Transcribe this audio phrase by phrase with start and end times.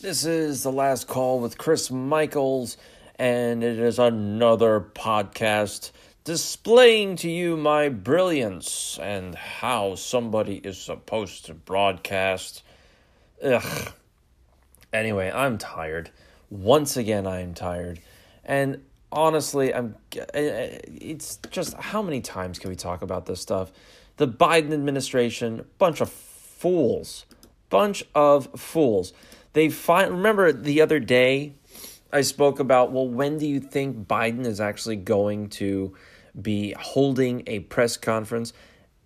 [0.00, 2.76] This is the last call with Chris Michaels,
[3.16, 5.90] and it is another podcast
[6.22, 12.62] displaying to you my brilliance and how somebody is supposed to broadcast.
[13.42, 13.92] Ugh.
[14.92, 16.12] Anyway, I'm tired.
[16.48, 17.98] Once again, I am tired.
[18.44, 23.72] And honestly, I'm it's just how many times can we talk about this stuff?
[24.16, 27.26] The Biden administration, bunch of fools.
[27.68, 29.12] Bunch of fools
[29.52, 31.54] they find remember the other day
[32.12, 35.94] I spoke about well when do you think Biden is actually going to
[36.40, 38.52] be holding a press conference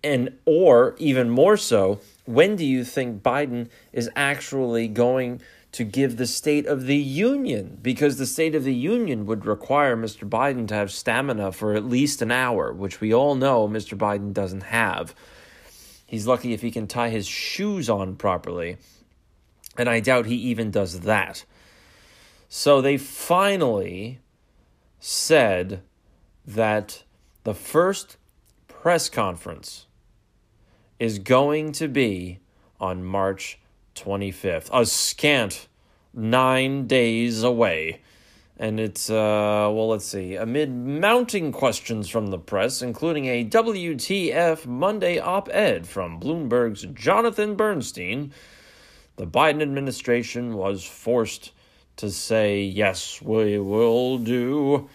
[0.03, 5.41] and or even more so when do you think Biden is actually going
[5.73, 9.97] to give the state of the union because the state of the union would require
[9.97, 10.29] Mr.
[10.29, 13.97] Biden to have stamina for at least an hour which we all know Mr.
[13.97, 15.15] Biden doesn't have
[16.05, 18.77] he's lucky if he can tie his shoes on properly
[19.77, 21.45] and I doubt he even does that.
[22.47, 24.19] So they finally
[24.99, 25.81] said
[26.45, 27.03] that
[27.43, 28.17] the first
[28.67, 29.87] press conference
[30.99, 32.39] is going to be
[32.79, 33.59] on March
[33.95, 35.67] 25th, a scant
[36.13, 38.01] nine days away.
[38.57, 44.65] And it's, uh, well, let's see, amid mounting questions from the press, including a WTF
[44.65, 48.31] Monday op ed from Bloomberg's Jonathan Bernstein
[49.15, 51.51] the Biden administration was forced
[51.97, 54.89] to say, yes, we will do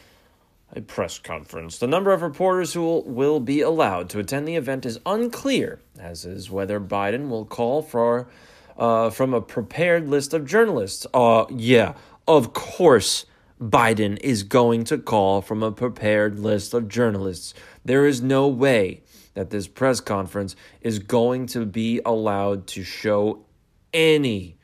[0.74, 1.78] a press conference.
[1.78, 6.24] The number of reporters who will be allowed to attend the event is unclear, as
[6.24, 8.28] is whether Biden will call for
[8.76, 11.06] uh, from a prepared list of journalists.
[11.14, 11.94] Uh, yeah,
[12.26, 13.24] of course.
[13.60, 17.54] Biden is going to call from a prepared list of journalists.
[17.84, 19.00] There is no way
[19.34, 23.44] that this press conference is going to be allowed to show
[23.98, 24.56] any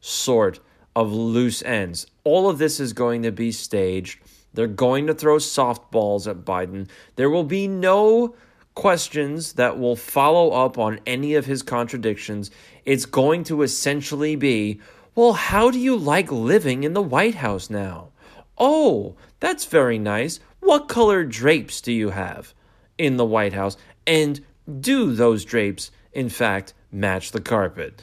[0.00, 0.60] sort
[0.94, 2.06] of loose ends.
[2.22, 4.20] All of this is going to be staged.
[4.54, 6.88] They're going to throw softballs at Biden.
[7.16, 8.36] There will be no
[8.74, 12.50] questions that will follow up on any of his contradictions.
[12.84, 14.80] It's going to essentially be,
[15.16, 18.10] well, how do you like living in the White House now?
[18.56, 20.38] Oh, that's very nice.
[20.60, 22.54] What color drapes do you have
[22.96, 23.76] in the White House?
[24.06, 24.40] And
[24.80, 28.00] do those drapes, in fact, match the carpet?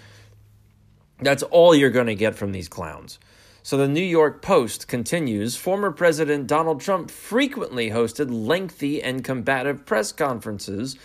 [1.19, 3.19] That's all you're going to get from these clowns.
[3.63, 9.85] So the New York Post continues former President Donald Trump frequently hosted lengthy and combative
[9.85, 10.97] press conferences.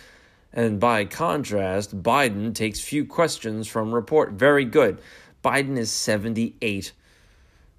[0.53, 4.33] And by contrast, Biden takes few questions from report.
[4.33, 5.01] Very good.
[5.43, 6.91] Biden is 78.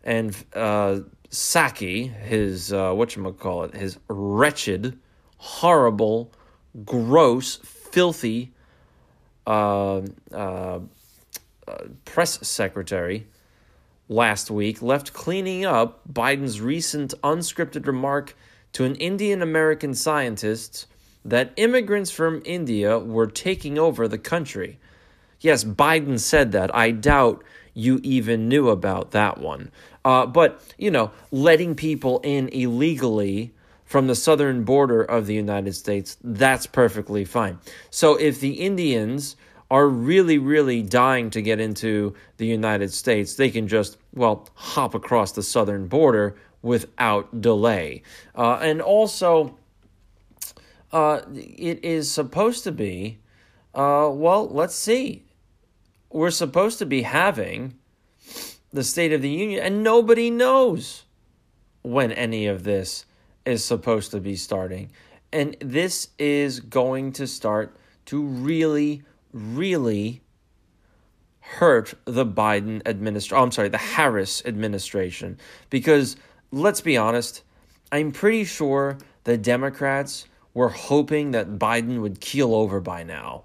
[0.02, 1.00] And uh,
[1.30, 4.98] Psaki, his, uh, whatchamacallit, his wretched,
[5.36, 6.32] horrible,
[6.84, 8.52] gross, filthy,
[9.46, 10.00] uh,
[10.32, 10.80] uh,
[11.68, 13.26] uh, press secretary
[14.08, 18.36] last week left cleaning up Biden's recent unscripted remark
[18.72, 20.86] to an Indian American scientist
[21.24, 24.78] that immigrants from India were taking over the country.
[25.40, 26.74] Yes, Biden said that.
[26.74, 29.70] I doubt you even knew about that one.
[30.04, 33.52] Uh, but, you know, letting people in illegally
[33.84, 37.58] from the southern border of the United States, that's perfectly fine.
[37.90, 39.36] So if the Indians
[39.72, 44.94] are really, really dying to get into the United States, they can just, well, hop
[44.94, 48.02] across the southern border without delay.
[48.36, 49.56] Uh, and also,
[50.92, 53.18] uh, it is supposed to be,
[53.74, 55.24] uh, well, let's see.
[56.10, 57.78] We're supposed to be having
[58.74, 61.04] the State of the Union, and nobody knows
[61.80, 63.06] when any of this
[63.46, 64.90] is supposed to be starting.
[65.32, 67.74] And this is going to start
[68.04, 70.22] to really really
[71.40, 73.36] hurt the Biden administration.
[73.38, 75.38] Oh, I'm sorry, the Harris administration.
[75.70, 76.16] Because
[76.50, 77.42] let's be honest,
[77.90, 83.44] I'm pretty sure the Democrats were hoping that Biden would keel over by now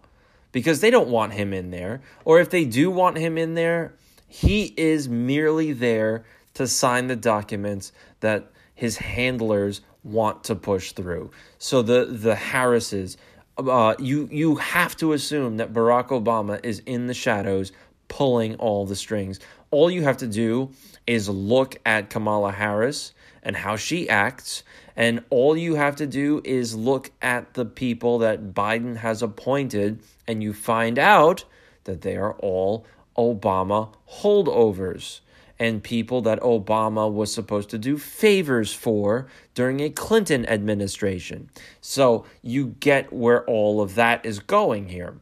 [0.52, 2.02] because they don't want him in there.
[2.26, 3.94] Or if they do want him in there,
[4.28, 6.26] he is merely there
[6.56, 11.32] to sign the documents that his handlers want to push through.
[11.58, 13.18] So the the Harrises,
[13.58, 17.72] uh, you you have to assume that Barack Obama is in the shadows
[18.08, 19.40] pulling all the strings.
[19.72, 20.72] All you have to do
[21.06, 23.14] is look at Kamala Harris
[23.44, 24.64] and how she acts,
[24.96, 30.02] and all you have to do is look at the people that Biden has appointed,
[30.28, 31.46] and you find out
[31.86, 32.86] that they are all
[33.18, 35.22] Obama holdovers
[35.60, 41.50] and people that Obama was supposed to do favors for during a Clinton administration.
[41.82, 45.20] So you get where all of that is going here.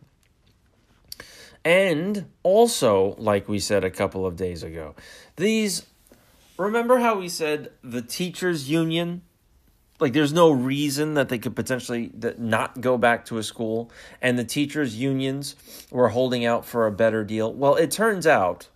[1.64, 4.96] And also, like we said a couple of days ago,
[5.36, 5.86] these
[6.58, 9.22] remember how we said the teachers union
[10.00, 13.92] like there's no reason that they could potentially not go back to a school
[14.22, 15.56] and the teachers unions
[15.92, 18.70] were holding out for a better deal well it turns out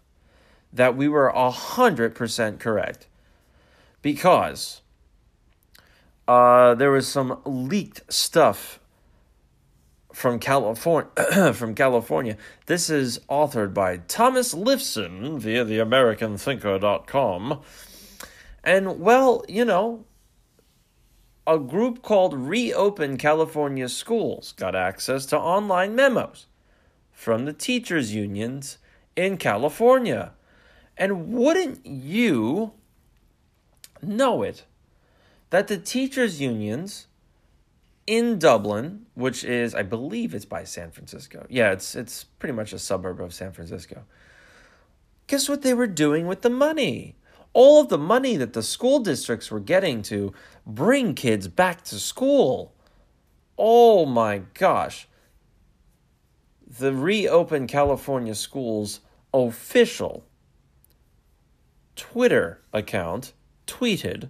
[0.72, 3.08] that we were 100% correct
[4.02, 4.82] because
[6.28, 8.80] uh, there was some leaked stuff
[10.14, 11.54] from California.
[11.54, 12.38] from California.
[12.66, 17.62] This is authored by Thomas Lifson via the AmericanThinker.com.
[18.64, 20.06] And, well, you know,
[21.48, 26.46] a group called Reopen California Schools got access to online memos
[27.12, 28.78] from the teachers' unions
[29.16, 30.34] in California.
[31.00, 32.74] And wouldn't you
[34.02, 34.66] know it
[35.50, 37.08] that the teachers' unions
[38.06, 41.48] in Dublin, which is I believe it's by San Francisco.
[41.50, 44.04] Yeah, it's it's pretty much a suburb of San Francisco.
[45.26, 47.16] Guess what they were doing with the money?
[47.54, 50.34] all of the money that the school districts were getting to
[50.66, 52.74] bring kids back to school.
[53.58, 55.08] Oh my gosh.
[56.68, 59.02] The Reopen California Schools
[59.34, 60.24] official
[62.00, 63.34] Twitter account
[63.68, 64.30] tweeted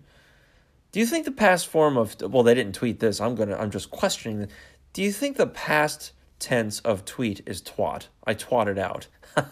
[0.91, 3.21] do you think the past form of well they didn't tweet this.
[3.21, 4.47] I'm gonna i'm just questioning
[4.93, 8.07] do you think the past tense of tweet is twat?
[8.25, 9.07] I twatted out.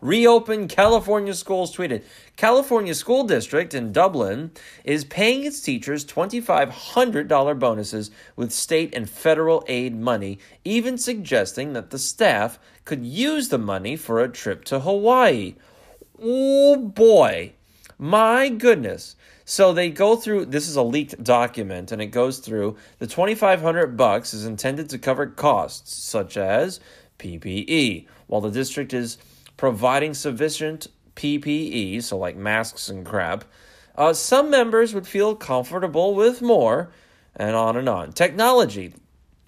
[0.00, 2.04] Reopen California Schools tweeted
[2.36, 4.52] California School District in Dublin
[4.84, 11.90] is paying its teachers $2,500 bonuses with state and federal aid money, even suggesting that
[11.90, 15.56] the staff could use the money for a trip to Hawaii.
[16.20, 17.52] Oh boy,
[17.98, 19.16] my goodness.
[19.44, 23.96] So they go through this is a leaked document and it goes through the 2500
[23.96, 26.80] bucks is intended to cover costs such as
[27.18, 29.18] PPE while the district is
[29.56, 33.44] providing sufficient PPE, so like masks and crap,
[33.96, 36.90] uh, some members would feel comfortable with more,
[37.34, 38.12] and on and on.
[38.12, 38.92] Technology,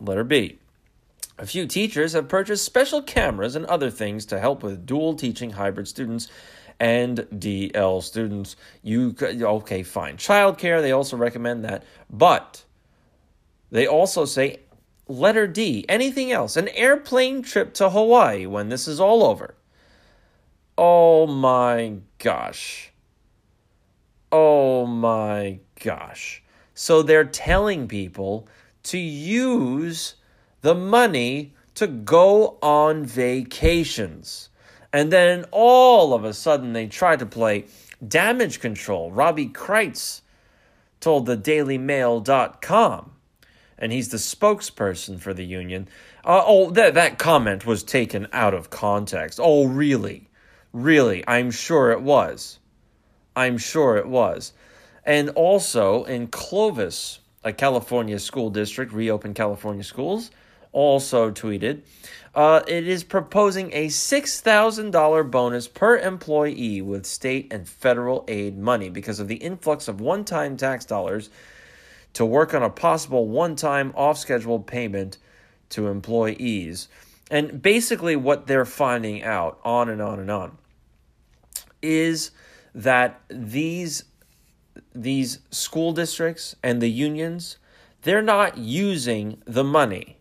[0.00, 0.59] letter B.
[1.38, 5.50] A few teachers have purchased special cameras and other things to help with dual teaching
[5.50, 6.29] hybrid students
[6.81, 8.56] and DL students.
[8.82, 10.17] You okay, fine.
[10.17, 12.64] Childcare, they also recommend that, but
[13.70, 14.61] they also say
[15.06, 19.55] letter D, anything else, an airplane trip to Hawaii when this is all over.
[20.76, 22.93] Oh my gosh.
[24.32, 26.43] Oh my gosh.
[26.75, 28.49] So they're telling people
[28.84, 30.14] to use
[30.69, 34.50] the money to go on vacations.
[34.93, 37.65] And then all of a sudden they try to play
[38.06, 39.11] damage control.
[39.11, 40.20] Robbie Kreitz
[41.00, 43.12] told the dailymail.com,
[43.79, 45.88] and he's the spokesperson for the union.
[46.23, 49.41] Uh, oh, that, that comment was taken out of context.
[49.43, 50.29] Oh, really?
[50.75, 52.59] Really, I'm sure it was.
[53.35, 54.53] I'm sure it was.
[55.03, 60.31] And also in Clovis, a California school district, reopened California schools,
[60.73, 61.82] also tweeted
[62.35, 68.88] uh, it is proposing a $6,000 bonus per employee with state and federal aid money
[68.91, 71.31] because of the influx of one time tax dollars
[72.12, 75.19] to work on a possible one time off schedule payment
[75.70, 76.87] to employees.
[77.31, 80.59] And basically, what they're finding out, on and on and on,
[81.82, 82.31] is
[82.73, 84.05] that these
[84.94, 87.58] these school districts and the unions
[88.03, 90.18] they're not using the money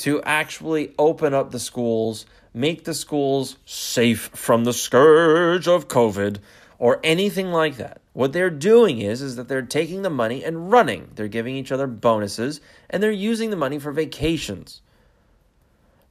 [0.00, 6.38] to actually open up the schools, make the schools safe from the scourge of COVID
[6.78, 8.00] or anything like that.
[8.14, 11.10] What they're doing is is that they're taking the money and running.
[11.14, 14.80] They're giving each other bonuses and they're using the money for vacations.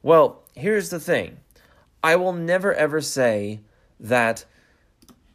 [0.04, 1.38] Well, here's the thing.
[2.02, 3.58] I will never ever say
[3.98, 4.44] that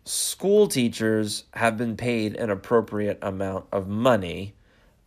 [0.06, 4.56] school teachers have been paid an appropriate amount of money.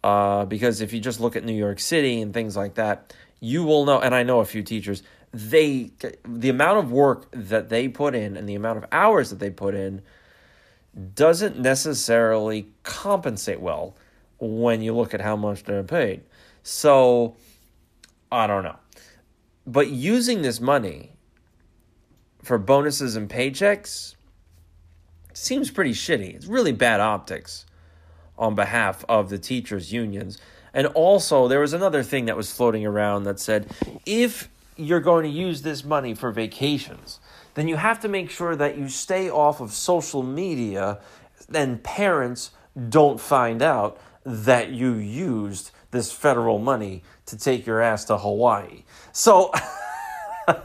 [0.04, 3.64] Uh, because if you just look at New York City and things like that, you
[3.64, 5.02] will know, and I know a few teachers,
[5.32, 5.90] they
[6.26, 9.50] the amount of work that they put in and the amount of hours that they
[9.50, 10.02] put in
[11.14, 13.94] doesn't necessarily compensate well
[14.38, 16.22] when you look at how much they're paid.
[16.62, 17.36] So
[18.32, 18.76] I don't know.
[19.66, 21.12] But using this money
[22.42, 24.14] for bonuses and paychecks
[25.34, 26.34] seems pretty shitty.
[26.34, 27.66] It's really bad optics
[28.38, 30.38] on behalf of the teachers' unions.
[30.72, 33.66] And also, there was another thing that was floating around that said
[34.06, 37.18] if you're going to use this money for vacations,
[37.54, 41.00] then you have to make sure that you stay off of social media
[41.52, 42.52] and parents
[42.88, 48.84] don't find out that you used this federal money to take your ass to Hawaii.
[49.12, 49.52] So.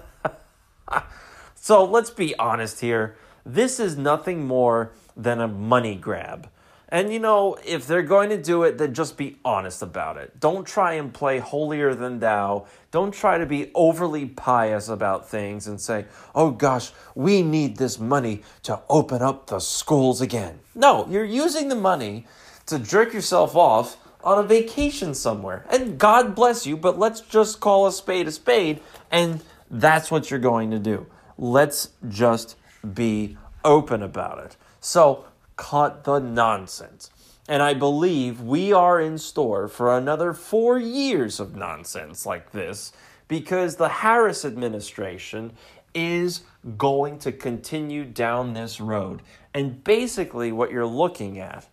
[1.55, 3.15] so let's be honest here.
[3.45, 6.49] This is nothing more than a money grab.
[6.93, 10.39] And you know, if they're going to do it, then just be honest about it.
[10.39, 12.67] Don't try and play holier than thou.
[12.91, 17.97] Don't try to be overly pious about things and say, oh gosh, we need this
[17.97, 20.59] money to open up the schools again.
[20.75, 22.27] No, you're using the money
[22.67, 25.65] to jerk yourself off on a vacation somewhere.
[25.71, 30.29] And God bless you, but let's just call a spade a spade, and that's what
[30.29, 31.07] you're going to do.
[31.39, 32.55] Let's just
[32.93, 33.35] be
[33.65, 34.57] open about it.
[34.79, 37.09] So, cut the nonsense.
[37.47, 42.93] And I believe we are in store for another four years of nonsense like this
[43.27, 45.53] because the Harris administration
[45.93, 46.41] is
[46.77, 49.21] going to continue down this road.
[49.53, 51.67] And basically, what you're looking at,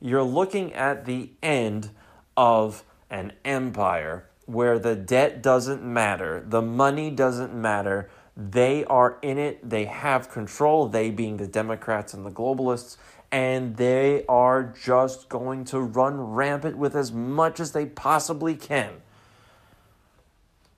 [0.00, 1.90] you're looking at the end
[2.36, 8.08] of an empire where the debt doesn't matter, the money doesn't matter.
[8.34, 12.96] They are in it, they have control, they being the Democrats and the globalists,
[13.30, 18.90] and they are just going to run rampant with as much as they possibly can.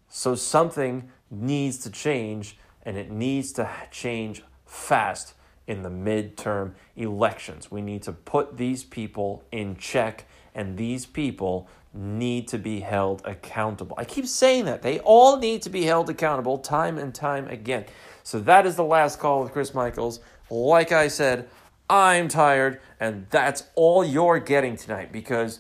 [0.08, 5.34] So something needs to change, and it needs to change fast
[5.66, 7.70] in the midterm elections.
[7.70, 13.22] We need to put these people in check, and these people need to be held
[13.24, 13.94] accountable.
[13.98, 14.82] I keep saying that.
[14.82, 17.84] They all need to be held accountable time and time again.
[18.24, 20.20] So that is the last call with Chris Michaels.
[20.50, 21.48] Like I said,
[21.90, 25.58] I'm tired, and that's all you're getting tonight because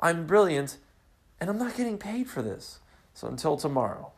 [0.00, 0.78] I'm brilliant
[1.38, 2.78] and I'm not getting paid for this.
[3.12, 4.12] So until tomorrow.